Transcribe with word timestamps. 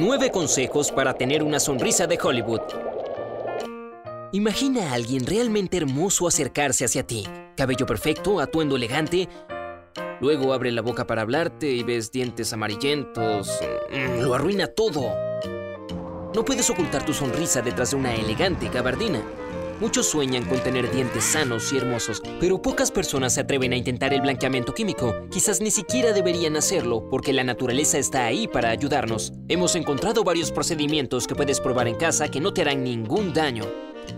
9 0.00 0.30
consejos 0.30 0.90
para 0.90 1.12
tener 1.12 1.42
una 1.42 1.60
sonrisa 1.60 2.06
de 2.06 2.18
Hollywood. 2.20 2.62
Imagina 4.32 4.90
a 4.90 4.94
alguien 4.94 5.26
realmente 5.26 5.76
hermoso 5.76 6.26
acercarse 6.26 6.86
hacia 6.86 7.06
ti. 7.06 7.26
Cabello 7.54 7.84
perfecto, 7.84 8.40
atuendo 8.40 8.76
elegante. 8.76 9.28
Luego 10.22 10.54
abre 10.54 10.72
la 10.72 10.80
boca 10.80 11.06
para 11.06 11.20
hablarte 11.20 11.68
y 11.68 11.82
ves 11.82 12.10
dientes 12.10 12.50
amarillentos. 12.54 13.60
Mm, 13.90 14.22
lo 14.22 14.32
arruina 14.34 14.68
todo. 14.68 15.12
No 16.34 16.46
puedes 16.46 16.70
ocultar 16.70 17.04
tu 17.04 17.12
sonrisa 17.12 17.60
detrás 17.60 17.90
de 17.90 17.96
una 17.96 18.14
elegante 18.14 18.70
gabardina. 18.70 19.20
Muchos 19.80 20.08
sueñan 20.08 20.44
con 20.44 20.62
tener 20.62 20.90
dientes 20.92 21.24
sanos 21.24 21.72
y 21.72 21.78
hermosos, 21.78 22.20
pero 22.38 22.60
pocas 22.60 22.90
personas 22.90 23.32
se 23.32 23.40
atreven 23.40 23.72
a 23.72 23.76
intentar 23.76 24.12
el 24.12 24.20
blanqueamiento 24.20 24.74
químico. 24.74 25.14
Quizás 25.30 25.62
ni 25.62 25.70
siquiera 25.70 26.12
deberían 26.12 26.54
hacerlo, 26.56 27.08
porque 27.08 27.32
la 27.32 27.44
naturaleza 27.44 27.96
está 27.96 28.26
ahí 28.26 28.46
para 28.46 28.68
ayudarnos. 28.68 29.32
Hemos 29.48 29.74
encontrado 29.76 30.22
varios 30.22 30.52
procedimientos 30.52 31.26
que 31.26 31.34
puedes 31.34 31.60
probar 31.60 31.88
en 31.88 31.94
casa 31.94 32.28
que 32.28 32.40
no 32.40 32.52
te 32.52 32.60
harán 32.60 32.84
ningún 32.84 33.32
daño. 33.32 33.64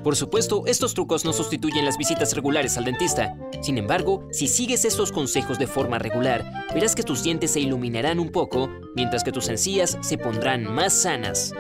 Por 0.03 0.17
supuesto, 0.17 0.65
estos 0.67 0.95
trucos 0.95 1.25
no 1.25 1.33
sustituyen 1.33 1.85
las 1.85 1.97
visitas 1.97 2.35
regulares 2.35 2.77
al 2.77 2.85
dentista. 2.85 3.37
Sin 3.61 3.79
embargo, 3.79 4.27
si 4.33 4.49
sigues 4.49 4.85
estos 4.85 5.13
consejos 5.13 5.61
de 5.61 5.69
forma 5.69 6.01
regular, 6.01 6.45
verás 6.75 6.97
que 6.97 7.05
tus 7.05 7.23
dientes 7.23 7.53
se 7.53 7.61
iluminarán 7.61 8.19
un 8.19 8.31
poco, 8.31 8.69
mientras 8.97 9.23
que 9.23 9.31
tus 9.31 9.49
encías 9.49 9.97
se 10.01 10.19
pondrán 10.19 10.65
más 10.65 10.93
sanas. 10.93 11.53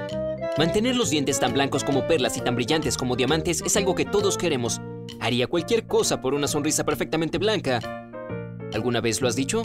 Mantener 0.58 0.96
los 0.96 1.08
dientes 1.08 1.40
tan 1.40 1.54
blancos 1.54 1.82
como 1.82 2.06
perlas 2.06 2.36
y 2.36 2.42
tan 2.42 2.54
brillantes 2.54 2.98
como 2.98 3.16
diamantes 3.16 3.62
es 3.62 3.74
algo 3.78 3.94
que 3.94 4.04
todos 4.04 4.36
queremos. 4.36 4.82
Haría 5.18 5.46
cualquier 5.46 5.86
cosa 5.86 6.20
por 6.20 6.34
una 6.34 6.46
sonrisa 6.46 6.84
perfectamente 6.84 7.38
blanca. 7.38 7.80
¿Alguna 8.74 9.00
vez 9.00 9.22
lo 9.22 9.28
has 9.28 9.36
dicho? 9.36 9.62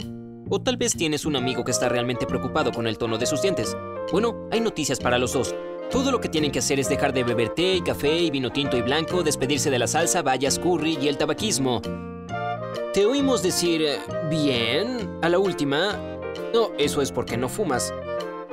O 0.48 0.62
tal 0.62 0.78
vez 0.78 0.94
tienes 0.94 1.26
un 1.26 1.36
amigo 1.36 1.62
que 1.62 1.72
está 1.72 1.90
realmente 1.90 2.24
preocupado 2.26 2.72
con 2.72 2.86
el 2.86 2.96
tono 2.96 3.18
de 3.18 3.26
sus 3.26 3.42
dientes. 3.42 3.76
Bueno, 4.12 4.48
hay 4.50 4.60
noticias 4.60 4.98
para 4.98 5.18
los 5.18 5.34
dos. 5.34 5.54
Todo 5.90 6.10
lo 6.10 6.22
que 6.22 6.30
tienen 6.30 6.50
que 6.50 6.60
hacer 6.60 6.80
es 6.80 6.88
dejar 6.88 7.12
de 7.12 7.22
beber 7.24 7.50
té 7.50 7.74
y 7.74 7.80
café 7.82 8.18
y 8.18 8.30
vino 8.30 8.50
tinto 8.50 8.78
y 8.78 8.82
blanco, 8.82 9.22
despedirse 9.22 9.70
de 9.70 9.78
la 9.78 9.86
salsa, 9.86 10.22
bayas, 10.22 10.58
curry 10.58 10.96
y 11.02 11.08
el 11.08 11.18
tabaquismo. 11.18 11.82
Te 12.94 13.04
oímos 13.04 13.42
decir, 13.42 13.86
bien, 14.30 15.18
a 15.20 15.28
la 15.28 15.38
última. 15.38 15.98
No, 16.54 16.70
eso 16.78 17.02
es 17.02 17.12
porque 17.12 17.36
no 17.36 17.50
fumas. 17.50 17.92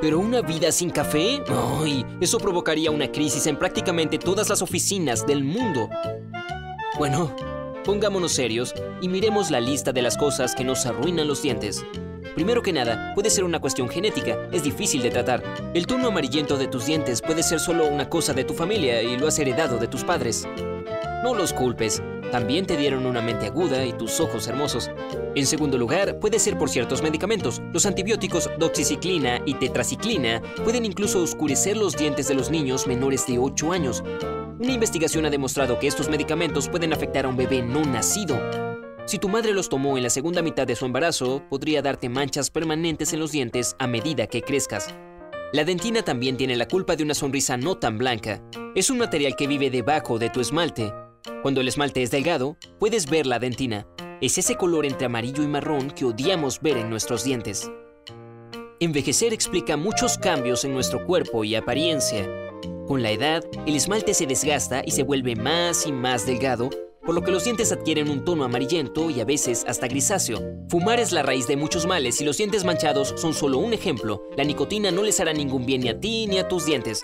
¿Pero 0.02 0.20
una 0.20 0.42
vida 0.42 0.72
sin 0.72 0.90
café? 0.90 1.42
¡Ay! 1.48 2.06
Eso 2.20 2.38
provocaría 2.38 2.92
una 2.92 3.12
crisis 3.12 3.48
en 3.48 3.58
prácticamente 3.58 4.18
todas 4.18 4.50
las 4.50 4.62
oficinas 4.62 5.26
del 5.26 5.44
mundo. 5.44 5.90
Bueno, 6.98 7.34
pongámonos 7.86 8.34
serios 8.34 8.74
y 9.02 9.08
miremos 9.08 9.52
la 9.52 9.62
lista 9.62 9.94
de 9.94 10.02
las 10.02 10.18
cosas 10.18 10.54
que 10.54 10.66
nos 10.66 10.86
arruinan 10.86 11.28
los 11.28 11.42
dientes. 11.42 11.86
Primero 12.36 12.62
que 12.62 12.74
nada, 12.74 13.14
puede 13.16 13.30
ser 13.30 13.46
una 13.46 13.62
cuestión 13.62 13.88
genética, 13.88 14.38
es 14.52 14.64
difícil 14.64 15.02
de 15.02 15.12
tratar. 15.12 15.42
El 15.74 15.88
tono 15.88 16.10
amarillento 16.10 16.58
de 16.58 16.68
tus 16.68 16.86
dientes 16.86 17.22
puede 17.22 17.44
ser 17.44 17.62
solo 17.62 17.88
una 17.88 18.10
cosa 18.10 18.34
de 18.34 18.44
tu 18.44 18.54
familia 18.54 19.02
y 19.02 19.18
lo 19.18 19.28
has 19.28 19.40
heredado 19.40 19.78
de 19.78 19.88
tus 19.88 20.04
padres. 20.04 20.46
No 21.24 21.34
los 21.34 21.54
culpes, 21.54 22.04
también 22.32 22.66
te 22.66 22.78
dieron 22.78 23.06
una 23.06 23.22
mente 23.22 23.48
aguda 23.48 23.86
y 23.86 23.94
tus 23.94 24.20
ojos 24.20 24.48
hermosos. 24.48 24.90
En 25.36 25.46
segundo 25.46 25.78
lugar, 25.78 26.20
puede 26.20 26.40
ser 26.40 26.58
por 26.58 26.70
ciertos 26.70 27.02
medicamentos. 27.02 27.62
Los 27.74 27.86
antibióticos 27.86 28.50
doxiciclina 28.58 29.42
y 29.46 29.54
tetraciclina 29.56 30.42
pueden 30.64 30.86
incluso 30.86 31.22
oscurecer 31.22 31.78
los 31.78 31.96
dientes 31.96 32.28
de 32.28 32.36
los 32.36 32.50
niños 32.52 32.88
menores 32.88 33.26
de 33.28 33.38
8 33.38 33.72
años. 33.72 34.04
Una 34.60 34.72
investigación 34.72 35.26
ha 35.26 35.30
demostrado 35.30 35.80
que 35.80 35.88
estos 35.88 36.10
medicamentos 36.10 36.70
pueden 36.70 36.94
afectar 36.94 37.26
a 37.26 37.30
un 37.30 37.38
bebé 37.38 37.62
no 37.62 37.84
nacido. 37.84 38.40
Si 39.06 39.20
tu 39.20 39.30
madre 39.30 39.54
los 39.54 39.70
tomó 39.70 39.98
en 39.98 40.04
la 40.04 40.10
segunda 40.10 40.42
mitad 40.42 40.66
de 40.66 40.76
su 40.76 40.86
embarazo, 40.86 41.44
podría 41.50 41.82
darte 41.82 42.10
manchas 42.10 42.50
permanentes 42.50 43.14
en 43.14 43.20
los 43.20 43.32
dientes 43.32 43.76
a 43.78 43.88
medida 43.88 44.28
que 44.28 44.42
crezcas. 44.42 44.96
La 45.54 45.64
dentina 45.64 46.02
también 46.02 46.38
tiene 46.38 46.56
la 46.56 46.68
culpa 46.68 46.96
de 46.96 47.04
una 47.04 47.14
sonrisa 47.14 47.56
no 47.56 47.78
tan 47.78 47.98
blanca. 47.98 48.42
Es 48.74 48.90
un 48.90 48.98
material 48.98 49.36
que 49.36 49.48
vive 49.48 49.70
debajo 49.70 50.18
de 50.18 50.30
tu 50.30 50.42
esmalte 50.42 50.92
cuando 51.42 51.62
el 51.62 51.68
esmalte 51.68 52.02
es 52.02 52.12
delgado, 52.12 52.58
puedes 52.80 53.10
ver 53.10 53.26
la 53.26 53.40
dentina. 53.40 53.88
Es 54.22 54.38
ese 54.38 54.56
color 54.56 54.86
entre 54.86 55.06
amarillo 55.06 55.44
y 55.44 55.48
marrón 55.48 55.92
que 55.92 56.06
odiamos 56.06 56.62
ver 56.62 56.78
en 56.78 56.90
nuestros 56.90 57.24
dientes. 57.24 57.70
Envejecer 58.80 59.34
explica 59.34 59.78
muchos 59.78 60.18
cambios 60.18 60.66
en 60.66 60.74
nuestro 60.74 61.06
cuerpo 61.06 61.44
y 61.44 61.56
apariencia. 61.56 62.30
Con 62.88 63.02
la 63.02 63.12
edad, 63.12 63.44
el 63.66 63.76
esmalte 63.76 64.14
se 64.14 64.28
desgasta 64.28 64.84
y 64.86 64.92
se 64.92 65.04
vuelve 65.04 65.36
más 65.36 65.88
y 65.88 65.92
más 65.92 66.26
delgado, 66.26 66.70
por 67.06 67.16
lo 67.16 67.22
que 67.22 67.32
los 67.32 67.44
dientes 67.44 67.72
adquieren 67.72 68.10
un 68.10 68.26
tono 68.26 68.44
amarillento 68.44 69.10
y 69.10 69.20
a 69.20 69.26
veces 69.26 69.64
hasta 69.68 69.88
grisáceo. 69.88 70.40
Fumar 70.70 71.00
es 71.00 71.12
la 71.12 71.24
raíz 71.24 71.48
de 71.48 71.56
muchos 71.56 71.86
males 71.86 72.20
y 72.20 72.26
los 72.26 72.38
dientes 72.38 72.64
manchados 72.64 73.14
son 73.18 73.34
solo 73.34 73.60
un 73.60 73.74
ejemplo. 73.74 74.24
La 74.36 74.44
nicotina 74.44 74.92
no 74.92 75.04
les 75.04 75.20
hará 75.20 75.32
ningún 75.32 75.66
bien 75.66 75.82
ni 75.82 75.90
a 75.90 76.00
ti 76.00 76.28
ni 76.28 76.40
a 76.40 76.48
tus 76.48 76.66
dientes. 76.66 77.04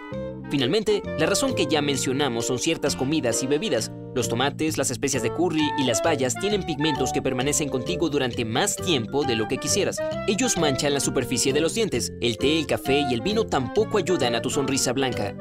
Finalmente, 0.49 1.01
la 1.17 1.27
razón 1.27 1.55
que 1.55 1.67
ya 1.67 1.81
mencionamos 1.81 2.47
son 2.47 2.59
ciertas 2.59 2.95
comidas 2.95 3.41
y 3.43 3.47
bebidas. 3.47 3.91
Los 4.13 4.27
tomates, 4.27 4.77
las 4.77 4.91
especias 4.91 5.23
de 5.23 5.31
curry 5.31 5.69
y 5.77 5.85
las 5.85 6.01
bayas 6.03 6.35
tienen 6.35 6.63
pigmentos 6.63 7.13
que 7.13 7.21
permanecen 7.21 7.69
contigo 7.69 8.09
durante 8.09 8.43
más 8.43 8.75
tiempo 8.75 9.23
de 9.23 9.35
lo 9.35 9.47
que 9.47 9.57
quisieras. 9.57 9.99
Ellos 10.27 10.57
manchan 10.57 10.93
la 10.93 10.99
superficie 10.99 11.53
de 11.53 11.61
los 11.61 11.73
dientes. 11.73 12.11
El 12.19 12.37
té, 12.37 12.59
el 12.59 12.67
café 12.67 13.05
y 13.09 13.13
el 13.13 13.21
vino 13.21 13.45
tampoco 13.45 13.97
ayudan 13.97 14.35
a 14.35 14.41
tu 14.41 14.49
sonrisa 14.49 14.91
blanca. 14.91 15.33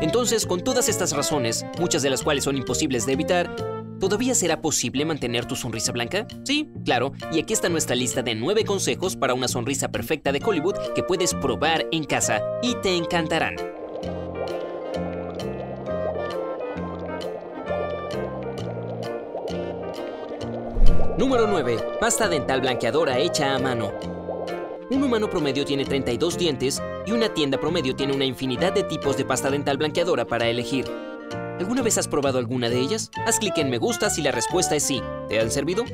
Entonces, 0.00 0.46
con 0.46 0.62
todas 0.62 0.88
estas 0.88 1.12
razones, 1.12 1.64
muchas 1.78 2.02
de 2.02 2.10
las 2.10 2.22
cuales 2.22 2.44
son 2.44 2.56
imposibles 2.56 3.06
de 3.06 3.12
evitar, 3.12 3.54
¿Todavía 4.00 4.34
será 4.34 4.60
posible 4.60 5.04
mantener 5.04 5.44
tu 5.44 5.54
sonrisa 5.54 5.92
blanca? 5.92 6.26
Sí, 6.42 6.68
claro, 6.84 7.12
y 7.30 7.38
aquí 7.38 7.52
está 7.52 7.68
nuestra 7.68 7.94
lista 7.94 8.20
de 8.20 8.34
9 8.34 8.64
consejos 8.64 9.14
para 9.14 9.32
una 9.32 9.46
sonrisa 9.46 9.92
perfecta 9.92 10.32
de 10.32 10.42
Hollywood 10.44 10.74
que 10.96 11.04
puedes 11.04 11.34
probar 11.34 11.86
en 11.92 12.02
casa 12.02 12.42
y 12.62 12.74
te 12.82 12.96
encantarán. 12.96 13.54
Número 21.18 21.46
9. 21.46 21.98
Pasta 22.00 22.26
dental 22.26 22.62
blanqueadora 22.62 23.18
hecha 23.18 23.54
a 23.54 23.58
mano. 23.58 23.92
Un 24.90 25.02
humano 25.02 25.28
promedio 25.28 25.62
tiene 25.66 25.84
32 25.84 26.38
dientes 26.38 26.82
y 27.06 27.12
una 27.12 27.28
tienda 27.28 27.58
promedio 27.58 27.94
tiene 27.94 28.14
una 28.14 28.24
infinidad 28.24 28.72
de 28.72 28.82
tipos 28.82 29.18
de 29.18 29.26
pasta 29.26 29.50
dental 29.50 29.76
blanqueadora 29.76 30.24
para 30.24 30.48
elegir. 30.48 30.86
¿Alguna 31.58 31.82
vez 31.82 31.98
has 31.98 32.08
probado 32.08 32.38
alguna 32.38 32.70
de 32.70 32.80
ellas? 32.80 33.10
Haz 33.26 33.38
clic 33.38 33.58
en 33.58 33.68
me 33.68 33.76
gusta 33.76 34.08
si 34.08 34.22
la 34.22 34.32
respuesta 34.32 34.74
es 34.74 34.84
sí. 34.84 35.02
¿Te 35.28 35.38
han 35.38 35.50
servido? 35.50 35.84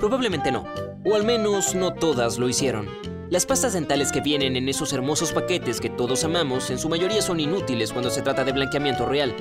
Probablemente 0.00 0.50
no, 0.50 0.64
o 1.04 1.14
al 1.14 1.24
menos 1.24 1.76
no 1.76 1.94
todas 1.94 2.36
lo 2.36 2.48
hicieron. 2.48 2.88
Las 3.30 3.46
pastas 3.46 3.74
dentales 3.74 4.10
que 4.10 4.20
vienen 4.20 4.56
en 4.56 4.68
esos 4.68 4.92
hermosos 4.92 5.32
paquetes 5.32 5.80
que 5.80 5.90
todos 5.90 6.24
amamos 6.24 6.70
en 6.70 6.78
su 6.78 6.88
mayoría 6.88 7.22
son 7.22 7.38
inútiles 7.38 7.92
cuando 7.92 8.10
se 8.10 8.22
trata 8.22 8.44
de 8.44 8.52
blanqueamiento 8.52 9.06
real. 9.06 9.34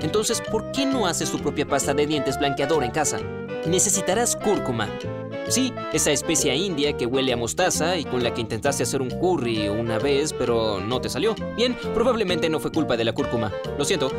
Entonces, 0.00 0.40
¿por 0.40 0.72
qué 0.72 0.86
no 0.86 1.06
haces 1.06 1.30
tu 1.30 1.38
propia 1.38 1.66
pasta 1.66 1.94
de 1.94 2.06
dientes 2.06 2.36
blanqueadora 2.38 2.84
en 2.84 2.92
casa? 2.92 3.20
Necesitarás 3.66 4.36
cúrcuma. 4.36 4.88
Sí, 5.48 5.72
esa 5.92 6.12
especia 6.12 6.54
india 6.54 6.96
que 6.96 7.06
huele 7.06 7.32
a 7.32 7.36
mostaza 7.36 7.96
y 7.96 8.04
con 8.04 8.22
la 8.22 8.32
que 8.32 8.40
intentaste 8.40 8.82
hacer 8.82 9.02
un 9.02 9.10
curry 9.10 9.68
una 9.68 9.98
vez, 9.98 10.32
pero 10.32 10.80
no 10.80 11.00
te 11.00 11.08
salió. 11.08 11.34
Bien, 11.56 11.76
probablemente 11.94 12.48
no 12.48 12.60
fue 12.60 12.72
culpa 12.72 12.96
de 12.96 13.04
la 13.04 13.12
cúrcuma. 13.12 13.52
Lo 13.76 13.84
siento. 13.84 14.10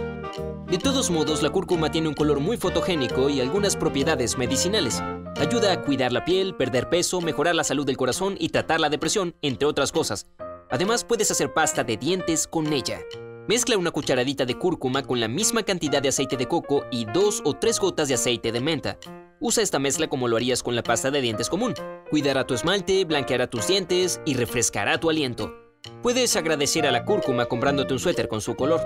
De 0.70 0.78
todos 0.78 1.12
modos, 1.12 1.42
la 1.42 1.50
cúrcuma 1.50 1.92
tiene 1.92 2.08
un 2.08 2.14
color 2.14 2.40
muy 2.40 2.58
fotogénico 2.58 3.30
y 3.30 3.42
algunas 3.42 3.76
propiedades 3.76 4.38
medicinales. 4.38 5.02
Ayuda 5.38 5.72
a 5.72 5.82
cuidar 5.82 6.12
la 6.12 6.26
piel, 6.26 6.56
perder 6.56 6.90
peso, 6.90 7.22
mejorar 7.22 7.56
la 7.56 7.64
salud 7.64 7.86
del 7.86 7.98
corazón 7.98 8.36
y 8.40 8.50
tratar 8.50 8.80
la 8.80 8.90
depresión, 8.90 9.36
entre 9.42 9.68
otras 9.68 9.92
cosas. 9.92 10.28
Además, 10.70 11.04
puedes 11.04 11.30
hacer 11.32 11.54
pasta 11.54 11.84
de 11.84 11.98
dientes 11.98 12.48
con 12.48 12.74
ella. 12.74 13.00
Mezcla 13.48 13.78
una 13.78 13.92
cucharadita 13.92 14.46
de 14.46 14.58
cúrcuma 14.58 15.04
con 15.04 15.20
la 15.20 15.28
misma 15.28 15.64
cantidad 15.64 16.02
de 16.02 16.10
aceite 16.10 16.38
de 16.38 16.48
coco 16.48 16.86
y 16.92 17.06
dos 17.06 17.42
o 17.44 17.54
tres 17.54 17.80
gotas 17.80 18.08
de 18.08 18.14
aceite 18.14 18.52
de 18.52 18.62
menta. 18.62 18.98
Usa 19.46 19.62
esta 19.62 19.78
mezcla 19.78 20.08
como 20.08 20.30
lo 20.30 20.38
harías 20.38 20.64
con 20.64 20.74
la 20.74 20.84
pasta 20.84 21.12
de 21.12 21.20
dientes 21.20 21.50
común. 21.50 21.74
Cuidará 22.10 22.48
tu 22.48 22.54
esmalte, 22.54 23.04
blanqueará 23.04 23.48
tus 23.48 23.68
dientes 23.68 24.22
y 24.26 24.36
refrescará 24.36 25.02
tu 25.02 25.10
aliento. 25.10 25.54
Puedes 26.02 26.38
agradecer 26.38 26.88
a 26.88 26.92
la 26.92 27.04
cúrcuma 27.04 27.46
comprándote 27.48 27.92
un 27.92 28.00
suéter 28.00 28.30
con 28.30 28.40
su 28.40 28.56
color. 28.56 28.80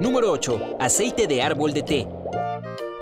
Número 0.00 0.32
8. 0.32 0.76
Aceite 0.80 1.26
de 1.26 1.42
árbol 1.42 1.74
de 1.74 1.82
té. 1.82 2.08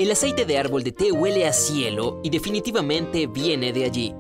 El 0.01 0.11
aceite 0.11 0.45
de 0.45 0.59
árbol 0.59 0.83
de 0.83 0.91
té 0.91 1.13
huele 1.13 1.47
a 1.47 1.53
cielo 1.53 2.19
y 2.25 2.31
definitivamente 2.31 3.29
viene 3.29 3.73
de 3.73 3.85
allí. 3.85 4.13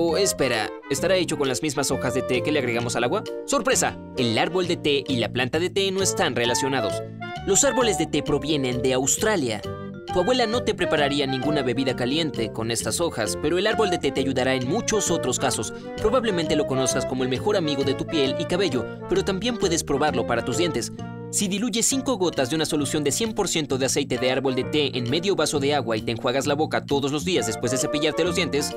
Oh, 0.00 0.16
espera, 0.16 0.70
¿estará 0.90 1.16
hecho 1.16 1.36
con 1.36 1.48
las 1.48 1.60
mismas 1.60 1.90
hojas 1.90 2.14
de 2.14 2.22
té 2.22 2.40
que 2.40 2.52
le 2.52 2.60
agregamos 2.60 2.94
al 2.94 3.02
agua? 3.02 3.24
¡Sorpresa! 3.46 3.98
El 4.16 4.38
árbol 4.38 4.68
de 4.68 4.76
té 4.76 5.02
y 5.08 5.16
la 5.16 5.32
planta 5.32 5.58
de 5.58 5.70
té 5.70 5.90
no 5.90 6.04
están 6.04 6.36
relacionados. 6.36 7.02
Los 7.48 7.64
árboles 7.64 7.98
de 7.98 8.06
té 8.06 8.22
provienen 8.22 8.80
de 8.80 8.92
Australia. 8.92 9.60
Tu 9.60 10.20
abuela 10.20 10.46
no 10.46 10.62
te 10.62 10.72
prepararía 10.72 11.26
ninguna 11.26 11.62
bebida 11.62 11.96
caliente 11.96 12.52
con 12.52 12.70
estas 12.70 13.00
hojas, 13.00 13.36
pero 13.42 13.58
el 13.58 13.66
árbol 13.66 13.90
de 13.90 13.98
té 13.98 14.12
te 14.12 14.20
ayudará 14.20 14.54
en 14.54 14.68
muchos 14.68 15.10
otros 15.10 15.40
casos. 15.40 15.74
Probablemente 15.96 16.54
lo 16.54 16.68
conozcas 16.68 17.04
como 17.04 17.24
el 17.24 17.28
mejor 17.28 17.56
amigo 17.56 17.82
de 17.82 17.94
tu 17.94 18.06
piel 18.06 18.36
y 18.38 18.44
cabello, 18.44 18.86
pero 19.08 19.24
también 19.24 19.56
puedes 19.56 19.82
probarlo 19.82 20.28
para 20.28 20.44
tus 20.44 20.58
dientes. 20.58 20.92
Si 21.30 21.46
diluyes 21.46 21.84
5 21.84 22.16
gotas 22.16 22.48
de 22.48 22.56
una 22.56 22.64
solución 22.64 23.04
de 23.04 23.10
100% 23.10 23.76
de 23.76 23.84
aceite 23.84 24.16
de 24.16 24.30
árbol 24.30 24.54
de 24.54 24.64
té 24.64 24.96
en 24.96 25.10
medio 25.10 25.36
vaso 25.36 25.58
de 25.58 25.74
agua 25.74 25.96
y 25.96 26.02
te 26.02 26.12
enjuagas 26.12 26.46
la 26.46 26.54
boca 26.54 26.86
todos 26.86 27.12
los 27.12 27.24
días 27.24 27.46
después 27.46 27.70
de 27.70 27.76
cepillarte 27.76 28.24
los 28.24 28.36
dientes, 28.36 28.74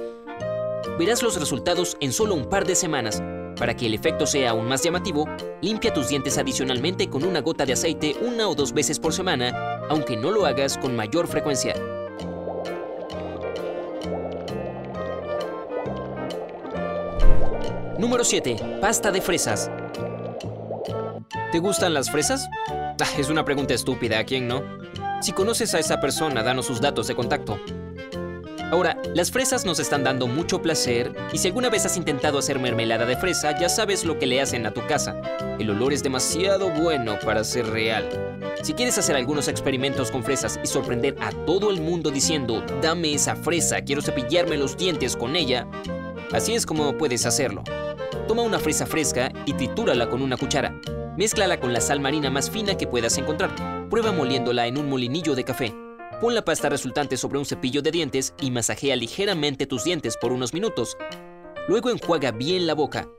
verás 0.98 1.24
los 1.24 1.40
resultados 1.40 1.98
en 2.00 2.12
solo 2.12 2.36
un 2.36 2.50
par 2.50 2.66
de 2.66 2.76
semanas. 2.76 3.22
Para 3.58 3.76
que 3.76 3.86
el 3.86 3.94
efecto 3.94 4.26
sea 4.26 4.52
aún 4.52 4.68
más 4.68 4.84
llamativo, 4.84 5.28
limpia 5.62 5.94
tus 5.94 6.10
dientes 6.10 6.38
adicionalmente 6.38 7.10
con 7.10 7.24
una 7.24 7.42
gota 7.42 7.66
de 7.66 7.74
aceite 7.74 8.16
una 8.22 8.48
o 8.48 8.56
dos 8.56 8.74
veces 8.74 9.00
por 9.00 9.14
semana, 9.14 9.80
aunque 9.90 10.18
no 10.18 10.32
lo 10.32 10.46
hagas 10.46 10.78
con 10.78 10.96
mayor 10.96 11.28
frecuencia. 11.28 11.76
Número 18.00 18.24
7. 18.24 18.80
Pasta 18.82 19.12
de 19.12 19.22
fresas. 19.22 19.70
¿Te 21.52 21.60
gustan 21.60 21.94
las 21.94 22.10
fresas? 22.10 22.50
Ah, 22.68 23.08
es 23.18 23.30
una 23.30 23.46
pregunta 23.46 23.74
estúpida, 23.74 24.20
¿a 24.20 24.24
quién 24.24 24.48
no? 24.48 24.64
Si 25.22 25.34
conoces 25.34 25.76
a 25.76 25.80
esa 25.80 26.00
persona, 26.00 26.42
danos 26.42 26.66
sus 26.66 26.82
datos 26.82 27.08
de 27.08 27.16
contacto. 27.16 27.60
Ahora, 28.72 28.96
las 29.14 29.32
fresas 29.32 29.66
nos 29.66 29.80
están 29.80 30.06
dando 30.06 30.28
mucho 30.28 30.62
placer 30.62 31.14
y 31.34 31.38
si 31.38 31.50
alguna 31.50 31.70
vez 31.70 31.86
has 31.86 31.98
intentado 31.98 32.38
hacer 32.38 32.58
mermelada 32.58 33.06
de 33.06 33.18
fresa, 33.18 33.60
ya 33.60 33.68
sabes 33.68 34.06
lo 34.06 34.18
que 34.18 34.26
le 34.26 34.40
hacen 34.40 34.66
a 34.66 34.72
tu 34.72 34.80
casa. 34.88 35.22
El 35.60 35.72
olor 35.72 35.92
es 35.92 36.04
demasiado 36.04 36.70
bueno 36.70 37.20
para 37.20 37.44
ser 37.44 37.68
real. 37.68 38.08
Si 38.64 38.74
quieres 38.74 38.98
hacer 38.98 39.18
algunos 39.18 39.50
experimentos 39.50 40.10
con 40.10 40.24
fresas 40.24 40.58
y 40.64 40.68
sorprender 40.68 41.18
a 41.20 41.32
todo 41.46 41.70
el 41.70 41.82
mundo 41.82 42.12
diciendo, 42.12 42.64
dame 42.82 43.14
esa 43.14 43.36
fresa, 43.36 43.82
quiero 43.82 44.02
cepillarme 44.02 44.56
los 44.56 44.78
dientes 44.78 45.18
con 45.18 45.36
ella, 45.36 45.68
así 46.32 46.54
es 46.54 46.66
como 46.66 46.98
puedes 46.98 47.26
hacerlo. 47.26 47.66
Toma 48.30 48.44
una 48.44 48.58
fresa 48.58 48.86
fresca 48.86 49.34
y 49.46 49.52
tritúrala 49.52 50.10
con 50.10 50.22
una 50.22 50.38
cuchara. 50.38 50.74
Mézclala 51.18 51.60
con 51.60 51.74
la 51.74 51.82
sal 51.82 52.00
marina 52.00 52.30
más 52.30 52.50
fina 52.50 52.78
que 52.78 52.88
puedas 52.88 53.18
encontrar. 53.18 53.52
Prueba 53.90 54.14
moliéndola 54.14 54.66
en 54.68 54.78
un 54.78 54.90
molinillo 54.90 55.36
de 55.36 55.44
café. 55.44 55.76
Pon 56.22 56.36
la 56.36 56.46
pasta 56.46 56.70
resultante 56.70 57.18
sobre 57.18 57.40
un 57.40 57.46
cepillo 57.46 57.82
de 57.82 57.90
dientes 57.90 58.36
y 58.40 58.52
masajea 58.52 58.96
ligeramente 58.96 59.66
tus 59.66 59.84
dientes 59.84 60.16
por 60.18 60.32
unos 60.32 60.54
minutos. 60.54 60.96
Luego 61.68 61.90
enjuaga 61.90 62.30
bien 62.30 62.68
la 62.68 62.76
boca. 62.76 63.10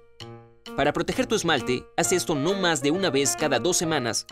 Para 0.77 0.93
proteger 0.93 1.27
tu 1.27 1.35
esmalte, 1.35 1.85
haz 1.97 2.13
esto 2.13 2.37
no 2.37 2.55
más 2.55 2.81
de 2.81 2.93
una 2.93 3.11
vez 3.11 3.35
cada 3.37 3.59
dos 3.59 3.77
semanas. 3.77 4.25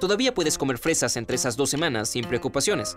Todavía 0.00 0.32
puedes 0.32 0.56
comer 0.56 0.78
fresas 0.78 1.16
entre 1.16 1.34
esas 1.34 1.56
dos 1.56 1.68
semanas 1.68 2.10
sin 2.10 2.24
preocupaciones. 2.24 2.96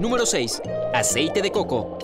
Número 0.00 0.26
6. 0.26 0.62
Aceite 0.92 1.42
de 1.42 1.52
coco. 1.52 1.96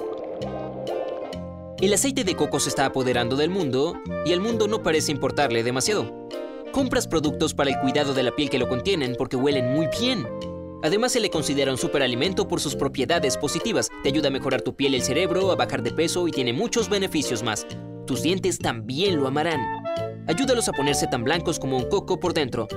El 1.81 1.93
aceite 1.93 2.23
de 2.23 2.37
coco 2.37 2.61
se 2.61 2.69
está 2.69 2.87
apoderando 2.87 3.35
del 3.35 3.51
mundo 3.51 3.95
y 4.25 4.31
el 4.31 4.41
mundo 4.41 4.69
no 4.69 4.85
parece 4.85 5.11
importarle 5.11 5.65
demasiado. 5.65 6.27
Compras 6.77 7.09
productos 7.09 7.55
para 7.55 7.71
el 7.71 7.81
cuidado 7.81 8.13
de 8.13 8.23
la 8.23 8.37
piel 8.37 8.51
que 8.51 8.59
lo 8.59 8.69
contienen 8.69 9.15
porque 9.17 9.35
huelen 9.35 9.73
muy 9.73 9.89
bien. 9.99 10.27
Además 10.83 11.13
se 11.13 11.21
le 11.21 11.31
considera 11.31 11.71
un 11.71 11.79
superalimento 11.79 12.49
por 12.49 12.61
sus 12.61 12.77
propiedades 12.77 13.39
positivas. 13.39 13.89
Te 14.03 14.11
ayuda 14.11 14.29
a 14.29 14.31
mejorar 14.31 14.61
tu 14.61 14.77
piel 14.77 14.95
el 14.95 15.01
cerebro, 15.01 15.51
a 15.51 15.57
bajar 15.57 15.83
de 15.83 15.91
peso 15.91 16.29
y 16.29 16.33
tiene 16.33 16.53
muchos 16.53 16.91
beneficios 16.91 17.43
más. 17.43 17.67
Tus 18.07 18.21
dientes 18.21 18.59
también 18.59 19.17
lo 19.17 19.27
amarán. 19.27 19.59
Ayúdalos 20.27 20.69
a 20.69 20.73
ponerse 20.73 21.07
tan 21.07 21.25
blancos 21.25 21.59
como 21.59 21.79
un 21.79 21.89
coco 21.89 22.21
por 22.21 22.35
dentro. 22.35 22.69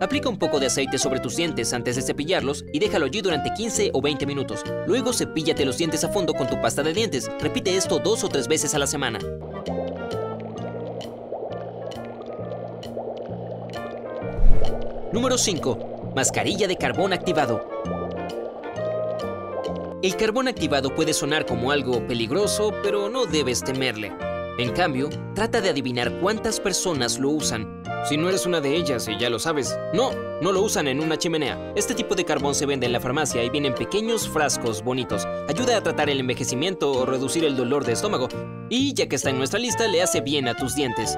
Aplica 0.00 0.30
un 0.30 0.38
poco 0.38 0.58
de 0.58 0.68
aceite 0.68 0.96
sobre 0.96 1.20
tus 1.20 1.36
dientes 1.36 1.74
antes 1.74 1.96
de 1.96 2.02
cepillarlos 2.02 2.64
y 2.72 2.78
déjalo 2.78 3.04
allí 3.04 3.20
durante 3.20 3.52
15 3.52 3.90
o 3.92 4.00
20 4.00 4.24
minutos. 4.24 4.62
Luego 4.86 5.12
cepíllate 5.12 5.66
los 5.66 5.76
dientes 5.76 6.02
a 6.02 6.08
fondo 6.08 6.32
con 6.32 6.46
tu 6.46 6.58
pasta 6.62 6.82
de 6.82 6.94
dientes. 6.94 7.30
Repite 7.40 7.76
esto 7.76 7.98
dos 7.98 8.24
o 8.24 8.30
tres 8.30 8.48
veces 8.48 8.74
a 8.74 8.78
la 8.78 8.86
semana. 8.86 9.18
Número 15.10 15.38
5. 15.38 16.12
Mascarilla 16.14 16.68
de 16.68 16.76
carbón 16.76 17.14
activado. 17.14 17.66
El 20.02 20.16
carbón 20.16 20.48
activado 20.48 20.94
puede 20.94 21.14
sonar 21.14 21.46
como 21.46 21.72
algo 21.72 22.06
peligroso, 22.06 22.74
pero 22.82 23.08
no 23.08 23.24
debes 23.24 23.62
temerle. 23.64 24.12
En 24.58 24.72
cambio, 24.72 25.08
trata 25.34 25.62
de 25.62 25.70
adivinar 25.70 26.20
cuántas 26.20 26.60
personas 26.60 27.18
lo 27.18 27.30
usan. 27.30 27.82
Si 28.06 28.18
no 28.18 28.28
eres 28.28 28.44
una 28.44 28.60
de 28.60 28.76
ellas 28.76 29.08
y 29.08 29.18
ya 29.18 29.30
lo 29.30 29.38
sabes, 29.38 29.78
no, 29.94 30.10
no 30.42 30.52
lo 30.52 30.60
usan 30.60 30.88
en 30.88 31.00
una 31.00 31.16
chimenea. 31.16 31.72
Este 31.74 31.94
tipo 31.94 32.14
de 32.14 32.26
carbón 32.26 32.54
se 32.54 32.66
vende 32.66 32.84
en 32.84 32.92
la 32.92 33.00
farmacia 33.00 33.42
y 33.42 33.50
viene 33.50 33.68
en 33.68 33.74
pequeños 33.74 34.28
frascos 34.28 34.84
bonitos. 34.84 35.26
Ayuda 35.48 35.78
a 35.78 35.82
tratar 35.82 36.10
el 36.10 36.20
envejecimiento 36.20 36.92
o 36.92 37.06
reducir 37.06 37.44
el 37.44 37.56
dolor 37.56 37.84
de 37.84 37.92
estómago. 37.92 38.28
Y 38.68 38.92
ya 38.92 39.08
que 39.08 39.16
está 39.16 39.30
en 39.30 39.38
nuestra 39.38 39.58
lista, 39.58 39.88
le 39.88 40.02
hace 40.02 40.20
bien 40.20 40.48
a 40.48 40.54
tus 40.54 40.74
dientes. 40.74 41.16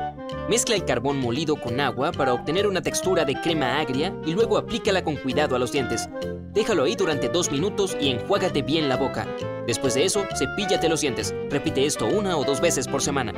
Mezcla 0.51 0.75
el 0.75 0.85
carbón 0.85 1.21
molido 1.21 1.55
con 1.55 1.79
agua 1.79 2.11
para 2.11 2.35
obtener 2.35 2.67
una 2.67 2.83
textura 2.83 3.25
de 3.25 3.41
crema 3.41 3.79
agria 3.79 4.13
y 4.27 4.33
luego 4.33 4.59
aplícala 4.59 5.05
con 5.05 5.15
cuidado 5.15 5.55
a 5.55 5.61
los 5.61 5.71
dientes. 5.71 6.09
Déjalo 6.53 6.83
ahí 6.83 6.97
durante 6.97 7.29
dos 7.29 7.53
minutos 7.53 7.97
y 8.01 8.09
enjuágate 8.09 8.63
bien 8.63 8.89
la 8.89 8.97
boca. 8.97 9.29
Después 9.69 9.95
de 9.95 10.05
eso, 10.05 10.25
cepíllate 10.37 10.89
los 10.89 11.03
dientes. 11.03 11.33
Repite 11.51 11.87
esto 11.87 12.07
una 12.07 12.37
o 12.37 12.43
dos 12.43 12.61
veces 12.61 12.89
por 12.89 13.01
semana. 13.01 13.33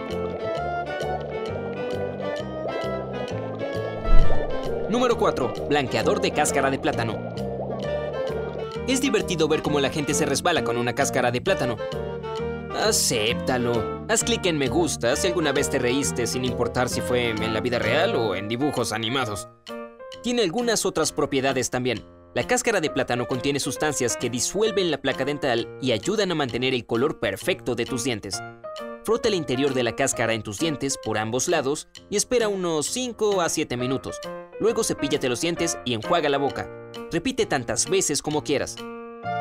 Número 4.88 5.18
4. 5.18 5.52
Blanqueador 5.68 6.22
de 6.22 6.30
cáscara 6.30 6.70
de 6.70 6.78
plátano. 6.78 7.18
Es 8.88 9.02
divertido 9.02 9.48
ver 9.48 9.60
cómo 9.60 9.80
la 9.80 9.90
gente 9.90 10.14
se 10.14 10.24
resbala 10.24 10.64
con 10.64 10.78
una 10.78 10.94
cáscara 10.94 11.30
de 11.30 11.42
plátano. 11.42 11.76
Acéptalo. 12.76 14.04
Haz 14.08 14.24
clic 14.24 14.46
en 14.46 14.58
me 14.58 14.69
gusta 14.69 15.14
si 15.16 15.28
alguna 15.28 15.52
vez 15.52 15.70
te 15.70 15.78
reíste 15.78 16.26
sin 16.26 16.44
importar 16.44 16.88
si 16.88 17.00
fue 17.00 17.30
en 17.30 17.52
la 17.52 17.60
vida 17.60 17.78
real 17.78 18.14
o 18.16 18.34
en 18.34 18.48
dibujos 18.48 18.92
animados. 18.92 19.48
Tiene 20.22 20.42
algunas 20.42 20.86
otras 20.86 21.12
propiedades 21.12 21.70
también. 21.70 22.04
La 22.34 22.46
cáscara 22.46 22.80
de 22.80 22.88
plátano 22.88 23.28
contiene 23.28 23.60
sustancias 23.60 24.16
que 24.16 24.30
disuelven 24.30 24.90
la 24.90 25.02
placa 25.02 25.24
dental 25.24 25.69
y 25.82 25.92
ayudan 25.92 26.30
a 26.32 26.34
mantener 26.34 26.72
el 26.72 26.86
color 26.86 27.20
perfecto 27.20 27.74
de 27.74 27.84
tus 27.84 28.04
dientes. 28.04 28.40
Frota 29.04 29.28
el 29.28 29.34
interior 29.34 29.74
de 29.74 29.82
la 29.82 29.96
cáscara 29.96 30.32
en 30.32 30.42
tus 30.42 30.58
dientes 30.58 30.96
por 31.04 31.19
ambos 31.19 31.48
lados 31.48 31.88
y 32.08 32.16
espera 32.16 32.48
unos 32.48 32.86
5 32.86 33.42
a 33.42 33.48
7 33.48 33.76
minutos. 33.76 34.19
Luego 34.60 34.82
cepíllate 34.82 35.28
los 35.28 35.40
dientes 35.40 35.76
y 35.84 35.92
enjuaga 35.92 36.28
la 36.28 36.38
boca. 36.38 36.70
Repite 37.10 37.44
tantas 37.44 37.90
veces 37.90 38.22
como 38.22 38.44
quieras. 38.44 38.76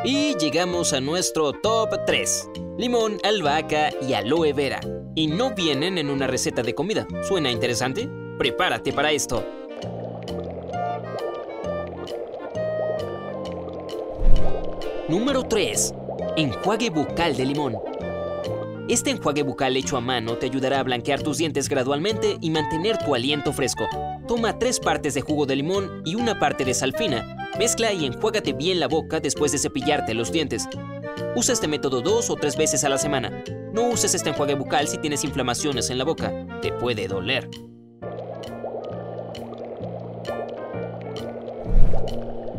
Y 0.04 0.36
llegamos 0.38 0.94
a 0.94 1.00
nuestro 1.00 1.54
top 1.54 1.90
3. 2.08 2.50
Limón, 2.78 3.20
albahaca 3.24 3.92
y 4.02 4.14
aloe 4.14 4.52
vera. 4.52 4.80
Y 5.14 5.28
no 5.28 5.54
vienen 5.54 6.00
en 6.00 6.10
una 6.10 6.26
receta 6.26 6.64
de 6.64 6.74
comida. 6.74 7.08
¿Suena 7.22 7.52
interesante? 7.52 8.10
Prepárate 8.40 8.94
para 8.94 9.12
esto. 9.12 9.46
Número 15.08 15.44
3. 15.44 15.94
Enjuague 16.36 16.90
bucal 16.90 17.38
de 17.38 17.46
limón. 17.46 17.78
Este 18.90 19.12
enjuague 19.12 19.44
bucal 19.44 19.78
hecho 19.78 19.98
a 19.98 20.02
mano 20.02 20.36
te 20.38 20.48
ayudará 20.48 20.80
a 20.80 20.84
blanquear 20.84 21.22
tus 21.22 21.38
dientes 21.38 21.70
gradualmente 21.70 22.38
y 22.42 22.50
mantener 22.50 22.98
tu 22.98 23.14
aliento 23.14 23.54
fresco. 23.54 23.88
Toma 24.28 24.58
tres 24.58 24.80
partes 24.80 25.14
de 25.14 25.22
jugo 25.22 25.46
de 25.46 25.58
limón 25.58 26.02
y 26.06 26.16
una 26.16 26.40
parte 26.40 26.66
de 26.66 26.74
sal 26.74 26.94
fina 26.94 27.41
Mezcla 27.60 27.92
y 27.92 28.06
enjuágate 28.06 28.54
bien 28.54 28.80
la 28.80 28.88
boca 28.88 29.20
después 29.20 29.52
de 29.52 29.58
cepillarte 29.58 30.14
los 30.14 30.32
dientes. 30.32 30.68
Usa 31.36 31.54
este 31.54 31.68
método 31.68 32.02
dos 32.02 32.30
o 32.30 32.36
tres 32.36 32.56
veces 32.56 32.84
a 32.84 32.90
la 32.90 32.98
semana. 32.98 33.44
No 33.74 33.90
uses 33.90 34.16
este 34.16 34.30
enjuague 34.30 34.56
bucal 34.56 34.88
si 34.88 34.98
tienes 34.98 35.24
inflamaciones 35.24 35.90
en 35.90 35.98
la 35.98 36.06
boca. 36.06 36.34
Te 36.62 36.72
puede 36.72 37.08
doler. 37.08 37.50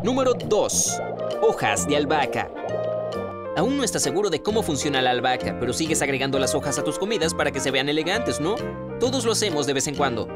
Número 0.05 0.35
2. 0.35 1.01
Hojas 1.43 1.89
de 1.89 1.97
albahaca. 1.97 2.51
Aún 3.57 3.77
no 3.77 3.85
estás 3.85 4.03
seguro 4.03 4.31
de 4.31 4.43
cómo 4.43 4.63
funciona 4.63 5.03
la 5.03 5.11
albahaca, 5.11 5.57
pero 5.59 5.73
sigues 5.73 6.03
agregando 6.03 6.39
las 6.39 6.55
hojas 6.55 6.79
a 6.79 6.85
tus 6.85 6.99
comidas 6.99 7.35
para 7.35 7.51
que 7.51 7.61
se 7.61 7.71
vean 7.71 7.89
elegantes, 7.89 8.41
¿no? 8.41 8.57
Todos 9.01 9.25
lo 9.25 9.33
hacemos 9.33 9.67
de 9.67 9.75
vez 9.75 9.87
en 9.87 9.95
cuando. 9.95 10.29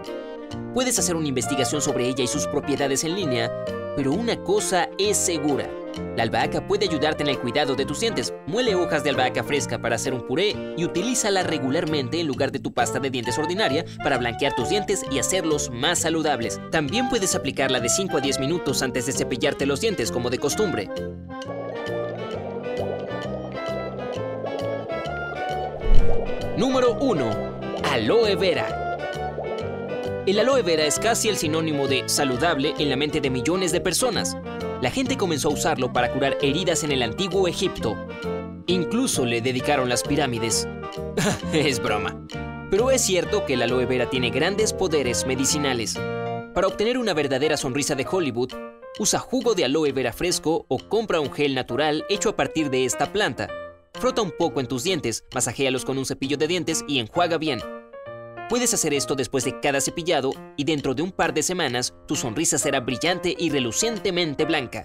Puedes 0.74 0.98
hacer 0.98 1.16
una 1.16 1.28
investigación 1.28 1.80
sobre 1.80 2.08
ella 2.08 2.24
y 2.24 2.26
sus 2.26 2.46
propiedades 2.46 3.04
en 3.04 3.16
línea 3.16 3.50
pero 3.96 4.12
una 4.12 4.36
cosa 4.44 4.88
es 4.98 5.16
segura. 5.16 5.68
La 6.16 6.22
albahaca 6.22 6.66
puede 6.66 6.86
ayudarte 6.86 7.22
en 7.22 7.30
el 7.30 7.38
cuidado 7.38 7.74
de 7.74 7.86
tus 7.86 8.00
dientes. 8.00 8.34
Muele 8.46 8.74
hojas 8.74 9.02
de 9.02 9.10
albahaca 9.10 9.42
fresca 9.42 9.80
para 9.80 9.96
hacer 9.96 10.12
un 10.12 10.26
puré 10.26 10.74
y 10.76 10.84
utilízala 10.84 11.42
regularmente 11.42 12.20
en 12.20 12.26
lugar 12.26 12.52
de 12.52 12.58
tu 12.58 12.72
pasta 12.72 13.00
de 13.00 13.10
dientes 13.10 13.38
ordinaria 13.38 13.84
para 14.02 14.18
blanquear 14.18 14.54
tus 14.54 14.68
dientes 14.68 15.02
y 15.10 15.18
hacerlos 15.18 15.70
más 15.70 16.00
saludables. 16.00 16.60
También 16.70 17.08
puedes 17.08 17.34
aplicarla 17.34 17.80
de 17.80 17.88
5 17.88 18.18
a 18.18 18.20
10 18.20 18.40
minutos 18.40 18.82
antes 18.82 19.06
de 19.06 19.12
cepillarte 19.12 19.64
los 19.64 19.80
dientes 19.80 20.12
como 20.12 20.28
de 20.28 20.38
costumbre. 20.38 20.90
Número 26.58 26.98
1. 27.00 27.30
Aloe 27.92 28.36
vera. 28.36 28.85
El 30.26 30.40
aloe 30.40 30.62
vera 30.62 30.84
es 30.84 30.98
casi 30.98 31.28
el 31.28 31.36
sinónimo 31.36 31.86
de 31.86 32.08
saludable 32.08 32.74
en 32.78 32.90
la 32.90 32.96
mente 32.96 33.20
de 33.20 33.30
millones 33.30 33.70
de 33.70 33.80
personas. 33.80 34.36
La 34.82 34.90
gente 34.90 35.16
comenzó 35.16 35.48
a 35.48 35.52
usarlo 35.52 35.92
para 35.92 36.12
curar 36.12 36.36
heridas 36.42 36.82
en 36.82 36.92
el 36.92 37.02
antiguo 37.02 37.46
Egipto. 37.46 37.96
Incluso 38.66 39.24
le 39.24 39.40
dedicaron 39.40 39.88
las 39.88 40.02
pirámides. 40.02 40.66
es 41.52 41.80
broma. 41.80 42.26
Pero 42.70 42.90
es 42.90 43.02
cierto 43.02 43.46
que 43.46 43.54
el 43.54 43.62
aloe 43.62 43.86
vera 43.86 44.10
tiene 44.10 44.30
grandes 44.30 44.72
poderes 44.72 45.26
medicinales. 45.26 45.94
Para 46.54 46.66
obtener 46.66 46.98
una 46.98 47.14
verdadera 47.14 47.56
sonrisa 47.56 47.94
de 47.94 48.06
Hollywood, 48.10 48.52
Usa 48.98 49.18
jugo 49.18 49.54
de 49.54 49.66
aloe 49.66 49.92
vera 49.92 50.10
fresco 50.10 50.64
o 50.68 50.78
compra 50.78 51.20
un 51.20 51.30
gel 51.30 51.54
natural 51.54 52.06
hecho 52.08 52.30
a 52.30 52.36
partir 52.36 52.70
de 52.70 52.86
esta 52.86 53.12
planta. 53.12 53.48
Frota 53.92 54.22
un 54.22 54.30
poco 54.30 54.60
en 54.60 54.68
tus 54.68 54.84
dientes, 54.84 55.26
masajéalos 55.34 55.84
con 55.84 55.98
un 55.98 56.06
cepillo 56.06 56.38
de 56.38 56.46
dientes 56.46 56.82
y 56.88 56.98
enjuaga 56.98 57.36
bien. 57.36 57.60
Puedes 58.48 58.72
hacer 58.72 58.94
esto 58.94 59.16
después 59.16 59.44
de 59.44 59.58
cada 59.58 59.80
cepillado 59.80 60.30
y 60.56 60.62
dentro 60.62 60.94
de 60.94 61.02
un 61.02 61.10
par 61.10 61.34
de 61.34 61.42
semanas 61.42 61.94
tu 62.06 62.14
sonrisa 62.14 62.58
será 62.58 62.78
brillante 62.78 63.34
y 63.36 63.50
relucientemente 63.50 64.44
blanca. 64.44 64.84